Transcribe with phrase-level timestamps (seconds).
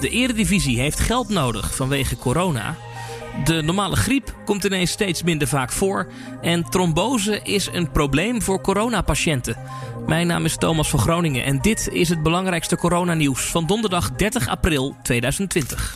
[0.00, 2.76] De Eredivisie heeft geld nodig vanwege corona.
[3.44, 6.12] De normale griep komt ineens steeds minder vaak voor.
[6.42, 9.56] En trombose is een probleem voor coronapatiënten.
[10.06, 14.48] Mijn naam is Thomas van Groningen en dit is het belangrijkste coronanieuws van donderdag 30
[14.48, 15.94] april 2020.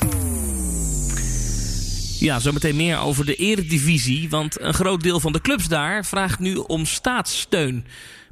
[2.19, 6.39] Ja, zometeen meer over de eredivisie, want een groot deel van de clubs daar vraagt
[6.39, 7.87] nu om staatssteun.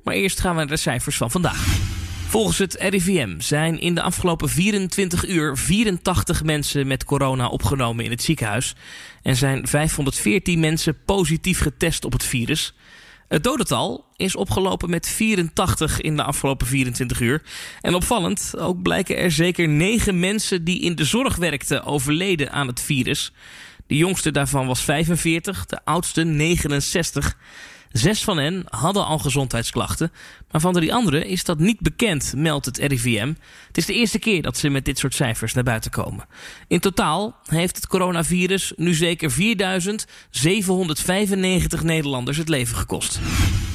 [0.05, 1.92] Maar eerst gaan we naar de cijfers van vandaag.
[2.33, 8.11] Volgens het RIVM zijn in de afgelopen 24 uur 84 mensen met corona opgenomen in
[8.11, 8.75] het ziekenhuis.
[9.23, 12.75] En zijn 514 mensen positief getest op het virus.
[13.29, 17.43] Het dodental is opgelopen met 84 in de afgelopen 24 uur.
[17.81, 22.67] En opvallend, ook blijken er zeker 9 mensen die in de zorg werkten overleden aan
[22.67, 23.33] het virus.
[23.87, 27.37] De jongste daarvan was 45, de oudste 69.
[27.93, 30.13] Zes van hen hadden al gezondheidsklachten,
[30.51, 33.33] maar van de drie anderen is dat niet bekend, meldt het RIVM.
[33.67, 36.27] Het is de eerste keer dat ze met dit soort cijfers naar buiten komen.
[36.69, 43.21] In totaal heeft het coronavirus nu zeker 4795 Nederlanders het leven gekost.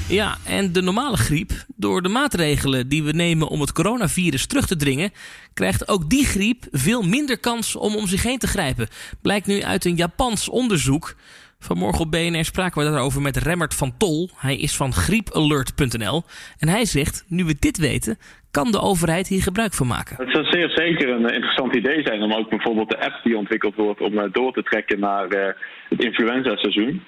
[0.10, 4.68] Ja, en de normale griep, door de maatregelen die we nemen om het coronavirus terug
[4.68, 5.12] te dringen,
[5.54, 8.88] krijgt ook die griep veel minder kans om om zich heen te grijpen.
[9.22, 11.16] Blijkt nu uit een Japans onderzoek.
[11.60, 14.30] Vanmorgen op BNR spraken we daarover met Remmert van Tol.
[14.36, 16.24] Hij is van griepalert.nl.
[16.60, 18.18] En hij zegt, nu we dit weten,
[18.52, 20.16] kan de overheid hier gebruik van maken.
[20.20, 23.76] Het zou zeer zeker een interessant idee zijn om ook bijvoorbeeld de app die ontwikkeld
[23.76, 25.48] wordt om eh, door te trekken naar uh,
[25.90, 27.04] het influenza-seizoen.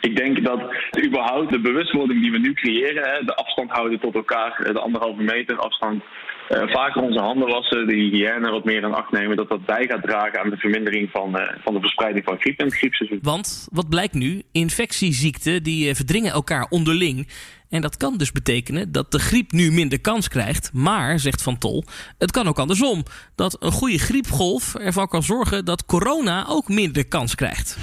[0.00, 0.60] Ik denk dat
[1.06, 5.56] überhaupt de bewustwording die we nu creëren, de afstand houden tot elkaar, de anderhalve meter
[5.56, 6.02] afstand,
[6.48, 10.02] vaker onze handen wassen, de hygiëne wat meer in acht nemen, dat dat bij gaat
[10.02, 13.18] dragen aan de vermindering van, uh, van de verspreiding van griep in het griepseizoen.
[13.22, 14.42] Want wat blijkt nu?
[14.52, 17.28] Infectieziekten die uh, verdringen elkaar onderling.
[17.68, 20.70] En dat kan dus betekenen dat de griep nu minder kans krijgt.
[20.72, 21.84] Maar, zegt Van Tol,
[22.18, 23.02] het kan ook andersom.
[23.34, 27.78] Dat een goede griepgolf ervan kan zorgen dat corona ook minder kans krijgt.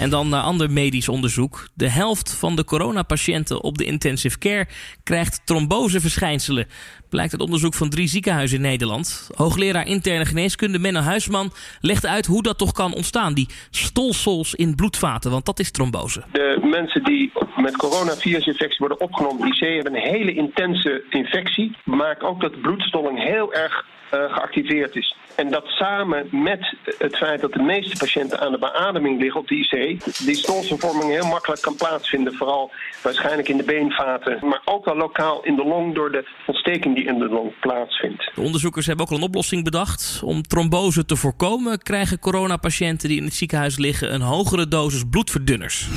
[0.00, 1.68] En dan naar ander medisch onderzoek.
[1.74, 4.68] De helft van de coronapatiënten op de intensive care
[5.02, 6.66] krijgt tromboseverschijnselen.
[7.10, 9.30] Blijkt uit onderzoek van drie ziekenhuizen in Nederland.
[9.34, 13.34] Hoogleraar interne geneeskunde Menno Huisman legt uit hoe dat toch kan ontstaan.
[13.34, 16.22] Die stolsels in bloedvaten, want dat is trombose.
[16.32, 21.76] De mensen die met coronavirusinfectie worden opgenomen in IC hebben een hele intense infectie.
[21.84, 25.16] Maakt ook dat bloedstolling heel erg uh, geactiveerd is.
[25.40, 29.48] En dat samen met het feit dat de meeste patiënten aan de beademing liggen op
[29.48, 32.34] de IC, die stolselvorming heel makkelijk kan plaatsvinden.
[32.34, 32.70] Vooral
[33.02, 37.04] waarschijnlijk in de beenvaten, maar ook al lokaal in de long door de ontsteking die
[37.04, 38.30] in de long plaatsvindt.
[38.34, 40.20] De onderzoekers hebben ook al een oplossing bedacht.
[40.24, 45.88] Om trombose te voorkomen krijgen coronapatiënten die in het ziekenhuis liggen een hogere dosis bloedverdunners.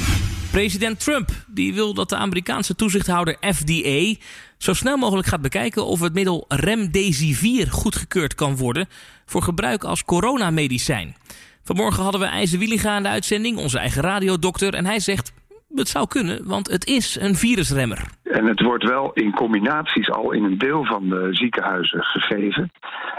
[0.54, 4.16] President Trump die wil dat de Amerikaanse toezichthouder FDA
[4.58, 8.88] zo snel mogelijk gaat bekijken of het middel Remdesivir goedgekeurd kan worden
[9.26, 11.16] voor gebruik als coronamedicijn.
[11.64, 15.34] Vanmorgen hadden we IJzer Wielinga aan de uitzending, onze eigen radiodokter, en hij zegt
[15.76, 18.02] het zou kunnen, want het is een virusremmer.
[18.24, 22.72] En het wordt wel in combinaties al in een deel van de ziekenhuizen gegeven.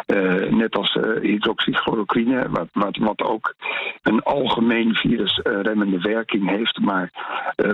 [0.06, 3.54] Uh, net als uh, hydroxychloroquine, wat, wat, wat, ook
[4.03, 7.10] een algemeen virusremmende werking heeft, maar
[7.56, 7.72] uh,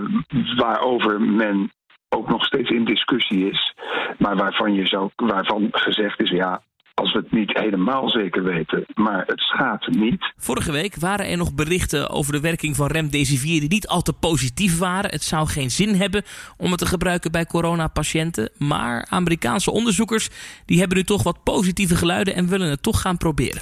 [0.55, 1.71] waarover men
[2.09, 3.73] ook nog steeds in discussie is,
[4.17, 6.61] maar waarvan, je zou, waarvan gezegd is: ja,
[7.01, 10.33] als we het niet helemaal zeker weten, maar het schaadt niet.
[10.37, 14.13] Vorige week waren er nog berichten over de werking van remdesivir die niet al te
[14.13, 15.09] positief waren.
[15.09, 16.23] Het zou geen zin hebben
[16.57, 18.49] om het te gebruiken bij coronapatiënten.
[18.57, 20.29] Maar Amerikaanse onderzoekers
[20.65, 23.61] die hebben nu toch wat positieve geluiden en willen het toch gaan proberen.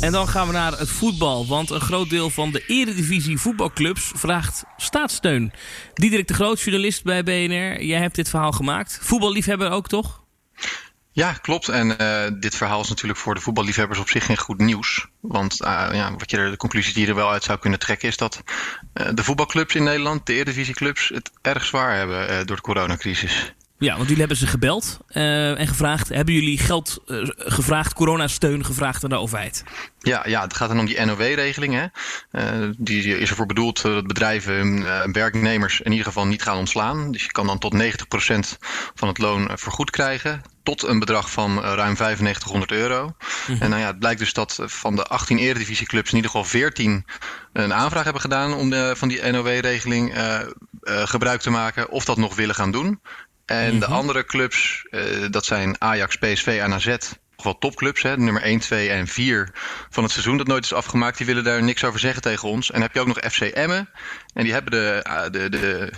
[0.00, 1.46] En dan gaan we naar het voetbal.
[1.46, 5.52] Want een groot deel van de eredivisie voetbalclubs vraagt staatssteun.
[5.94, 7.84] Diederik de Groot, journalist bij BNR.
[7.84, 8.98] Jij hebt dit verhaal gemaakt.
[9.02, 10.20] Voetballiefhebber ook toch?
[11.14, 11.68] Ja, klopt.
[11.68, 15.06] En uh, dit verhaal is natuurlijk voor de voetballiefhebbers op zich geen goed nieuws.
[15.20, 17.78] Want uh, ja, wat je er, de conclusie die je er wel uit zou kunnen
[17.78, 18.42] trekken is dat
[18.94, 23.54] uh, de voetbalclubs in Nederland, de eredivisieclubs, het erg zwaar hebben door de coronacrisis.
[23.82, 26.08] Ja, want jullie hebben ze gebeld uh, en gevraagd.
[26.08, 29.64] Hebben jullie geld uh, gevraagd, coronasteun gevraagd aan de overheid?
[29.98, 31.74] Ja, ja, het gaat dan om die NOW-regeling.
[31.74, 31.86] Hè?
[32.62, 37.12] Uh, die is ervoor bedoeld dat bedrijven hun werknemers in ieder geval niet gaan ontslaan.
[37.12, 37.78] Dus je kan dan tot 90%
[38.94, 40.42] van het loon vergoed krijgen.
[40.62, 43.04] Tot een bedrag van ruim 9500 euro.
[43.04, 43.14] Mm
[43.46, 43.56] -hmm.
[43.60, 47.04] En nou ja, het blijkt dus dat van de 18 eredivisieclubs in ieder geval 14
[47.52, 50.14] een aanvraag hebben gedaan om de, van die NOW-regeling
[50.84, 51.90] gebruik te maken.
[51.90, 53.00] Of dat nog willen gaan doen.
[53.52, 53.80] En mm -hmm.
[53.80, 56.96] de andere clubs, uh, dat zijn Ajax, PSV en AZ,
[57.42, 59.50] wel topclubs, hè, nummer 1, 2 en 4
[59.90, 62.66] van het seizoen dat nooit is afgemaakt, die willen daar niks over zeggen tegen ons.
[62.66, 63.88] En dan heb je ook nog FC Emmen.
[64.34, 65.92] En die hebben de, de, de,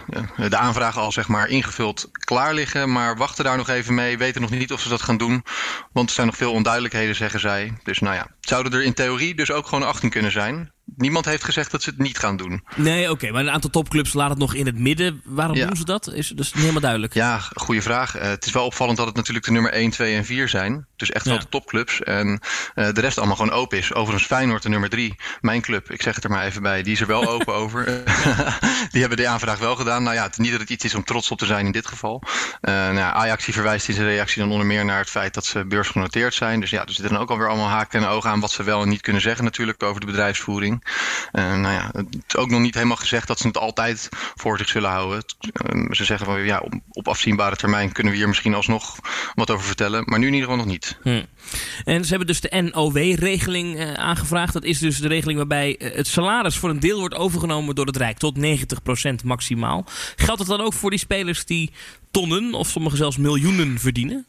[0.48, 4.40] de aanvraag al zeg maar ingevuld klaar liggen, maar wachten daar nog even mee, weten
[4.40, 5.44] nog niet of ze dat gaan doen.
[5.92, 7.72] Want er zijn nog veel onduidelijkheden, zeggen zij.
[7.82, 10.72] Dus nou ja, zouden er in theorie dus ook gewoon 18 kunnen zijn.
[10.96, 12.64] Niemand heeft gezegd dat ze het niet gaan doen.
[12.76, 13.30] Nee, oké.
[13.30, 15.22] maar een aantal topclubs laat het nog in het midden.
[15.24, 16.12] Waarom doen ze dat?
[16.12, 17.14] Is dus niet helemaal duidelijk.
[17.14, 18.16] Ja, goede vraag.
[18.16, 20.86] Uh, het is wel opvallend dat het natuurlijk de nummer 1, 2 en 4 zijn.
[20.96, 22.02] Dus echt wel de topclubs.
[22.02, 23.94] En uh, de rest allemaal gewoon open is.
[23.94, 25.14] Overigens Feyenoord de nummer 3.
[25.40, 26.82] Mijn club, ik zeg het er maar even bij.
[26.82, 27.84] Die is er wel open over.
[28.92, 30.02] die hebben de aanvraag wel gedaan.
[30.02, 31.86] Nou ja, het, niet dat het iets is om trots op te zijn in dit
[31.86, 32.22] geval.
[32.24, 32.30] Uh,
[32.72, 35.64] nou, Ajax die verwijst in zijn reactie dan onder meer naar het feit dat ze
[35.64, 36.60] beursgenoteerd zijn.
[36.60, 38.82] Dus ja, er zitten dan ook alweer allemaal haken en ogen aan wat ze wel
[38.82, 40.84] en niet kunnen zeggen natuurlijk over de bedrijfsvoering.
[41.32, 44.58] Uh, nou ja, het is ook nog niet helemaal gezegd dat ze het altijd voor
[44.58, 45.24] zich zullen houden.
[45.74, 48.98] Uh, ze zeggen van ja, op, op, afzienbare termijn kunnen we hier misschien alsnog
[49.34, 50.02] wat over vertellen.
[50.06, 50.98] Maar nu in ieder geval nog niet.
[51.02, 51.22] Hm.
[51.84, 54.52] En ze hebben dus de NOW-regeling uh, aangevraagd.
[54.52, 57.96] Dat is dus de regeling waarbij het salaris voor een deel wordt overgenomen door het
[57.96, 58.18] Rijk.
[58.18, 59.84] Tot 90% maximaal.
[60.16, 61.70] Geldt het dan ook voor die spelers die
[62.10, 64.26] tonnen of sommigen zelfs miljoenen verdienen?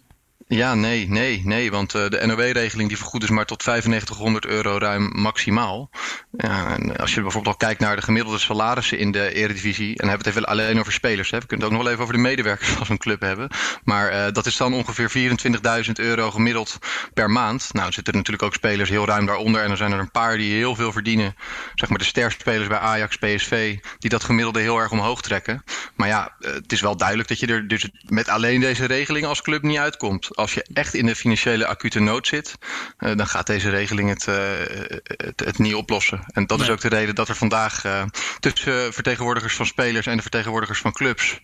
[0.47, 1.71] Ja, nee, nee, nee.
[1.71, 5.89] Want uh, de NOW-regeling die vergoed is maar tot 9500 euro ruim maximaal.
[6.37, 9.89] En als je bijvoorbeeld al kijkt naar de gemiddelde salarissen in de Eredivisie.
[9.89, 11.31] En dan hebben we het even alleen over spelers.
[11.31, 11.39] Hè.
[11.39, 13.49] We kunnen het ook nog wel even over de medewerkers van zo'n club hebben.
[13.83, 15.35] Maar uh, dat is dan ongeveer
[15.85, 16.77] 24.000 euro gemiddeld
[17.13, 17.69] per maand.
[17.71, 19.61] Nou, er zitten natuurlijk ook spelers heel ruim daaronder.
[19.61, 21.35] En er zijn er een paar die heel veel verdienen.
[21.75, 23.77] Zeg maar de sterkste spelers bij Ajax, PSV.
[23.99, 25.63] Die dat gemiddelde heel erg omhoog trekken.
[25.95, 29.25] Maar ja, uh, het is wel duidelijk dat je er dus met alleen deze regeling
[29.25, 32.55] als club niet uitkomt als je echt in de financiële acute nood zit,
[32.99, 34.35] uh, dan gaat deze regeling het, uh,
[35.03, 36.23] het, het, niet oplossen.
[36.27, 36.67] En dat nee.
[36.67, 38.03] is ook de reden dat er vandaag uh,
[38.39, 41.39] tussen vertegenwoordigers van spelers en de vertegenwoordigers van clubs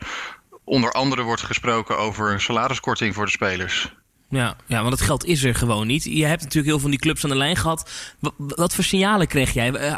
[0.64, 3.94] onder andere wordt gesproken over een salariskorting voor de spelers.
[4.30, 6.04] Ja, ja, want het geld is er gewoon niet.
[6.04, 7.90] Je hebt natuurlijk heel veel van die clubs aan de lijn gehad.
[8.20, 9.98] Wat, wat voor signalen kreeg jij?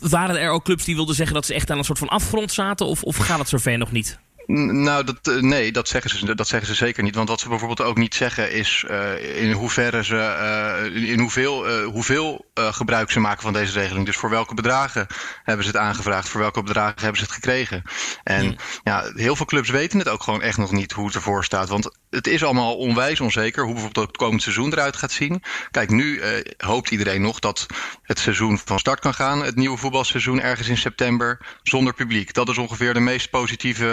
[0.00, 2.52] waren er ook clubs die wilden zeggen dat ze echt aan een soort van afgrond
[2.52, 2.86] zaten?
[2.86, 4.18] Of, of gaat het zover nog niet?
[4.46, 7.14] Nou, dat, nee, dat zeggen, ze, dat zeggen ze zeker niet.
[7.14, 11.68] Want wat ze bijvoorbeeld ook niet zeggen is uh, in hoeverre ze, uh, in hoeveel,
[11.68, 14.06] uh, hoeveel gebruik ze maken van deze regeling.
[14.06, 15.06] Dus voor welke bedragen
[15.42, 17.82] hebben ze het aangevraagd, voor welke bedragen hebben ze het gekregen.
[18.22, 21.44] En ja, heel veel clubs weten het ook gewoon echt nog niet hoe het ervoor
[21.44, 21.68] staat.
[21.68, 25.42] Want het is allemaal onwijs onzeker hoe bijvoorbeeld het komend seizoen eruit gaat zien.
[25.70, 26.22] Kijk, nu
[26.56, 27.66] hoopt iedereen nog dat
[28.02, 29.44] het seizoen van start kan gaan.
[29.44, 32.34] Het nieuwe voetbalseizoen ergens in september zonder publiek.
[32.34, 33.84] Dat is ongeveer de meest positieve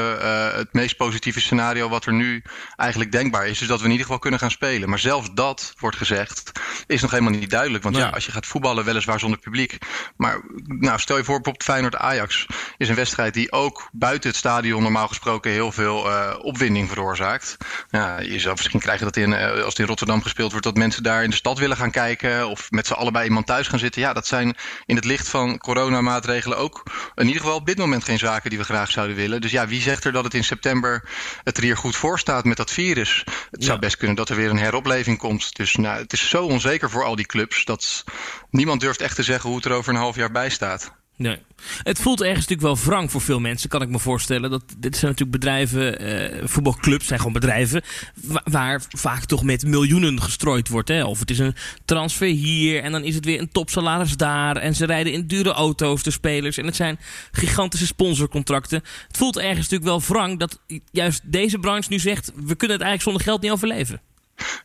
[0.56, 2.44] het meest positieve scenario wat er nu
[2.76, 4.90] eigenlijk denkbaar is, is dat we in ieder geval kunnen gaan spelen.
[4.90, 6.52] Maar zelfs dat wordt gezegd,
[6.88, 7.84] is nog helemaal niet duidelijk.
[7.84, 9.78] Want ja, ja als je gaat voetballen, weliswaar zonder publiek.
[10.18, 12.46] Maar nou, stel je voor, bijvoorbeeld Feyenoord-Ajax
[12.78, 17.58] is een wedstrijd die ook buiten het stadion normaal gesproken heel veel uh, opwinding veroorzaakt.
[17.90, 20.76] Ja, je zou misschien krijgen dat in, uh, als het in Rotterdam gespeeld wordt, dat
[20.76, 22.50] mensen daar in de stad willen gaan kijken.
[22.50, 24.02] Of met z'n allebei iemand thuis gaan zitten.
[24.02, 26.84] Ja, dat zijn in het licht van coronamaatregelen ook
[27.16, 29.42] in ieder geval op dit moment geen zaken die we graag zouden willen.
[29.42, 31.10] Dus ja, wie zegt er dat het in september
[31.44, 33.24] het er hier goed voor staat met dat virus.
[33.52, 35.56] Het zou best kunnen dat er weer een heropleving komt.
[35.56, 38.04] Dus nou, het is zo onzeker voor al die clubs dat
[38.50, 40.99] niemand durft echt te zeggen hoe het er over een half jaar bij staat.
[41.20, 41.38] Nee.
[41.84, 44.50] Het voelt ergens natuurlijk wel wrang voor veel mensen, kan ik me voorstellen.
[44.50, 47.82] Dat, dit zijn natuurlijk bedrijven, uh, voetbalclubs zijn gewoon bedrijven...
[48.24, 50.90] Waar, waar, vaak toch met miljoenen gestrooid wordt.
[50.90, 51.04] Hè?
[51.04, 51.56] Of het is een
[51.86, 54.56] transfer hier en dan is het weer een topsalaris daar...
[54.56, 56.58] en ze rijden in dure auto's, de spelers...
[56.58, 57.00] en het zijn
[57.32, 58.84] gigantische sponsorcontracten.
[59.08, 60.60] Het voelt ergens natuurlijk wel wrang dat
[60.92, 62.32] juist deze branche nu zegt...
[62.36, 64.02] we kunnen het eigenlijk zonder geld niet overleven.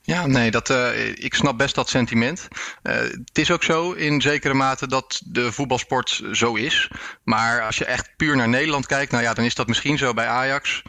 [0.02, 2.48] Ja, nee, dat, uh, ik snap best dat sentiment.
[2.82, 6.90] Uh, het is ook zo in zekere mate dat de voetbalsport zo is.
[7.24, 10.14] Maar als je echt puur naar Nederland kijkt, nou ja, dan is dat misschien zo
[10.14, 10.82] bij Ajax.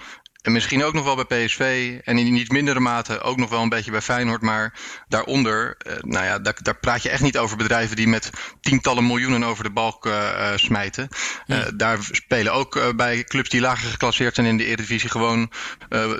[0.46, 1.94] En misschien ook nog wel bij PSV.
[2.04, 4.42] En in niet mindere mate ook nog wel een beetje bij Feyenoord.
[4.42, 4.74] Maar
[5.08, 8.30] daaronder, uh, nou ja, daar, daar, praat je echt niet over bedrijven die met
[8.62, 11.08] tientallen miljoenen over de balk uh, smijten.
[11.46, 11.66] Ja.
[11.66, 15.52] Uh, daar spelen ook bij clubs die lager geclasseerd zijn in de Eredivisie gewoon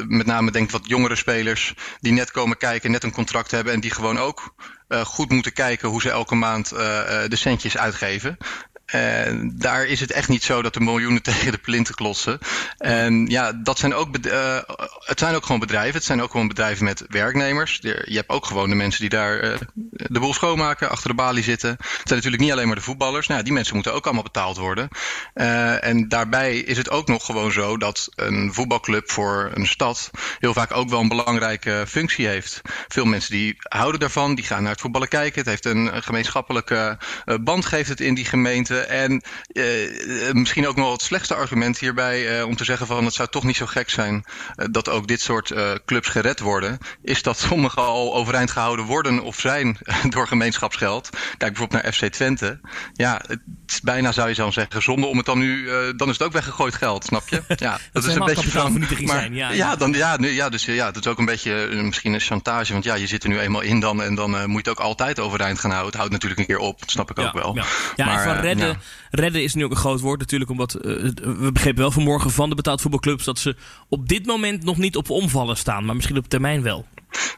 [0.08, 3.74] met name denk ik wat jongere spelers die net komen kijken, net een contract hebben
[3.74, 4.56] en die gewoon ook
[5.04, 8.38] goed moeten kijken hoe ze elke maand de centjes uitgeven.
[8.86, 12.40] En daar is het echt niet zo dat de miljoenen tegen de plinten klotsen.
[12.78, 14.60] En ja, dat zijn ook, uh,
[15.00, 15.94] het zijn ook gewoon bedrijven.
[15.94, 17.80] Het zijn ook gewoon bedrijven met werknemers.
[17.82, 19.58] Je hebt ook gewoon de mensen die daar uh,
[19.92, 21.70] de boel schoonmaken, achter de balie zitten.
[21.70, 23.28] Het zijn natuurlijk niet alleen maar de voetballers.
[23.28, 24.88] Nou, die mensen moeten ook allemaal betaald worden.
[25.36, 30.12] Uh, en daarbij is het ook nog gewoon zo dat een voetbalclub voor een stad
[30.40, 32.62] heel vaak ook wel een belangrijke functie heeft.
[32.88, 35.40] Veel mensen die houden daarvan, die gaan naar het voetballen kijken.
[35.40, 36.98] Het heeft een gemeenschappelijke
[37.42, 38.75] band, geeft het in die gemeente.
[38.80, 43.14] En uh, misschien ook nog het slechtste argument hierbij uh, om te zeggen van het
[43.14, 45.54] zou toch niet zo gek zijn uh, dat ook dit soort
[45.86, 49.78] clubs gered worden, is dat sommige al overeind gehouden worden of zijn
[50.14, 51.10] door gemeenschapsgeld.
[51.38, 52.60] Kijk bijvoorbeeld naar FC Twente.
[52.94, 55.66] Ja, het is bijna zou je zo zeggen, zonde om het dan nu,
[55.96, 57.44] dan is het ook weggegooid geld, snap je?
[57.56, 59.34] Ja, dat, dat is een beetje van, maar, zijn.
[59.34, 62.20] Ja, ja, dan, ja, nu, ja, dus ja, dat is ook een beetje misschien een
[62.20, 64.80] chantage, want ja, je zit er nu eenmaal in dan en dan moet je het
[64.80, 65.92] ook altijd overeind gaan houden.
[65.92, 67.56] Het houdt natuurlijk een keer op, dat snap ik ook wel.
[67.56, 67.66] Ja,
[67.96, 68.65] ja maar, van redden,
[69.10, 70.52] redden is nu ook een groot woord natuurlijk.
[70.52, 70.82] Omdat uh,
[71.22, 73.56] we begrepen wel vanmorgen van de betaald voetbalclubs dat ze
[73.90, 75.86] op dit moment nog niet op omvallen staan.
[75.86, 76.86] Maar misschien op termijn wel.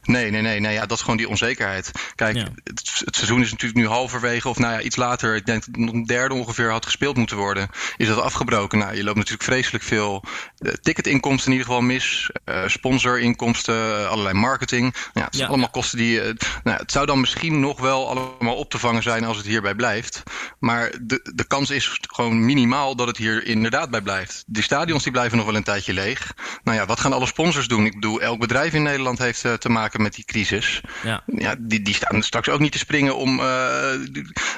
[0.07, 0.73] Nee, nee, nee, nee.
[0.73, 1.91] Ja, dat is gewoon die onzekerheid.
[2.15, 5.35] Kijk, het, het, seizoen is natuurlijk nu halverwege, of nou ja, iets later.
[5.35, 7.69] Ik denk dat nog een derde ongeveer had gespeeld moeten worden.
[7.97, 8.77] Is dat afgebroken?
[8.77, 10.23] Nou, je loopt natuurlijk vreselijk veel
[10.59, 12.29] uh, ticketinkomsten in ieder geval mis.
[12.45, 14.95] Uh, sponsorinkomsten, allerlei marketing.
[15.13, 16.21] Ja, het zijn allemaal kosten die.
[16.21, 16.33] Uh,
[16.63, 19.75] nou, het zou dan misschien nog wel allemaal op te vangen zijn als het hierbij
[19.75, 20.23] blijft.
[20.59, 24.43] Maar de, de kans is gewoon minimaal dat het hier inderdaad bij blijft.
[24.47, 26.33] Die stadions die blijven nog wel een tijdje leeg.
[26.63, 27.85] Nou ja, wat gaan alle sponsors doen?
[27.85, 30.81] Ik bedoel, elk bedrijf in Nederland heeft te maken met die crisis.
[31.03, 31.23] Ja.
[31.25, 33.45] Ja, die, die staan straks ook niet te springen om uh,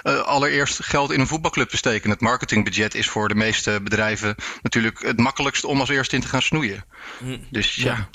[0.03, 2.09] uh, allereerst geld in een voetbalclub te steken.
[2.09, 6.27] Het marketingbudget is voor de meeste bedrijven natuurlijk het makkelijkst om als eerste in te
[6.27, 6.85] gaan snoeien.
[7.19, 7.39] Mm.
[7.49, 7.83] Dus ja.
[7.83, 8.09] ja.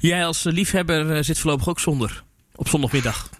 [0.00, 3.30] Jij als liefhebber eh, zit voorlopig ook zonder op zondagmiddag.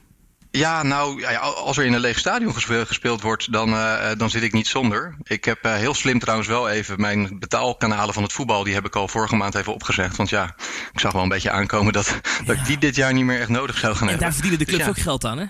[0.51, 4.53] Ja, nou, als er in een leeg stadion gespeeld wordt, dan, uh, dan zit ik
[4.53, 5.17] niet zonder.
[5.23, 8.87] Ik heb uh, heel slim trouwens wel even mijn betaalkanalen van het voetbal, die heb
[8.87, 10.17] ik al vorige maand even opgezegd.
[10.17, 10.55] Want ja,
[10.93, 12.45] ik zag wel een beetje aankomen dat, ja.
[12.47, 14.25] dat ik die dit jaar niet meer echt nodig zou gaan en hebben.
[14.27, 15.01] daar verdienen de clubs dus, ja.
[15.01, 15.45] ook geld aan, hè?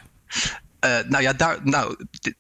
[0.84, 1.96] Uh, nou ja, daar, nou,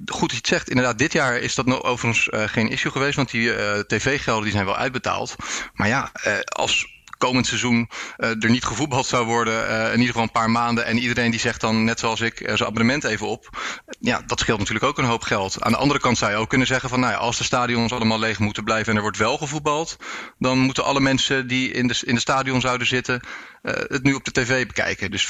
[0.06, 0.68] goed dat je het zegt.
[0.68, 4.42] Inderdaad, dit jaar is dat nog overigens uh, geen issue geweest, want die uh, tv-gelden
[4.42, 5.36] die zijn wel uitbetaald.
[5.74, 6.12] Maar ja,
[6.44, 9.70] als komend seizoen uh, er niet gevoetbald zou worden.
[9.70, 10.84] Uh, in ieder geval een paar maanden.
[10.84, 13.58] En iedereen die zegt dan, net zoals ik, uh, zijn abonnement even op.
[14.00, 15.62] Ja, dat scheelt natuurlijk ook een hoop geld.
[15.62, 17.92] Aan de andere kant zou je ook kunnen zeggen van, nou ja, als de stadions
[17.92, 19.96] allemaal leeg moeten blijven en er wordt wel gevoetbald,
[20.38, 23.20] dan moeten alle mensen die in de, in de stadion zouden zitten,
[23.62, 25.10] het nu op de tv bekijken.
[25.10, 25.28] Dus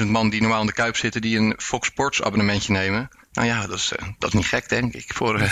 [0.00, 3.08] 50.000 man die normaal in de Kuip zitten, die een Fox Sports abonnementje nemen.
[3.32, 5.14] Nou ja, dat is, dat is niet gek, denk ik.
[5.14, 5.50] Voor,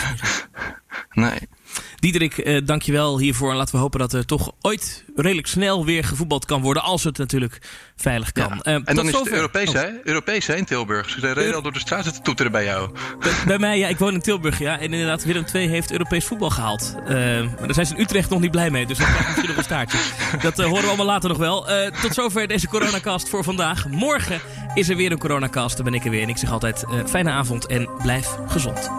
[1.11, 1.39] nee.
[1.99, 3.51] Diederik, eh, dankjewel hiervoor.
[3.51, 6.83] En laten we hopen dat er toch ooit redelijk snel weer gevoetbald kan worden.
[6.83, 7.61] Als het natuurlijk
[7.95, 8.61] veilig kan.
[8.63, 8.71] Ja.
[8.71, 9.75] Uh, en dan is het Europees, oh.
[9.75, 9.87] hè?
[10.03, 11.09] Europees, hè, in Tilburg.
[11.09, 12.89] Ze reden al door de straat te toeteren bij jou.
[13.19, 13.87] Bij, bij, mij, ja.
[13.87, 14.79] Ik woon in Tilburg, ja.
[14.79, 16.95] En inderdaad, Willem II heeft Europees voetbal gehaald.
[17.01, 18.85] Uh, maar daar zijn ze in Utrecht nog niet blij mee.
[18.85, 19.97] Dus dat krijgt misschien nog een staartje.
[20.41, 21.67] Dat uh, horen we allemaal later nog wel.
[22.01, 23.87] tot zover deze coronacast voor vandaag.
[23.87, 24.39] Morgen
[24.73, 25.75] is er weer een coronacast.
[25.75, 26.21] Dan ben ik er weer.
[26.21, 28.89] En ik zeg altijd, fijne avond en blijf gezond.